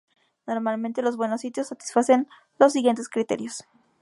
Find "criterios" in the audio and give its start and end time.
3.07-3.65